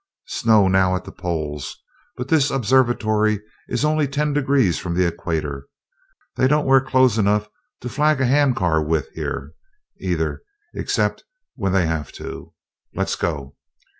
Snow 0.25 0.67
now 0.67 0.95
at 0.95 1.03
the 1.03 1.11
poles, 1.11 1.77
but 2.17 2.27
this 2.27 2.49
observatory 2.49 3.39
is 3.67 3.85
only 3.85 4.07
ten 4.07 4.33
degrees 4.33 4.79
from 4.79 4.95
the 4.95 5.05
equator. 5.05 5.67
They 6.37 6.47
don't 6.47 6.65
wear 6.65 6.81
clothes 6.81 7.19
enough 7.19 7.47
to 7.81 7.87
flag 7.87 8.19
a 8.19 8.25
hand 8.25 8.55
car 8.55 8.81
with 8.83 9.09
here, 9.13 9.51
either, 9.99 10.41
except 10.73 11.23
when 11.53 11.71
they 11.71 11.85
have 11.85 12.11
to. 12.13 12.51
Let's 12.95 13.15
go!" 13.15 13.53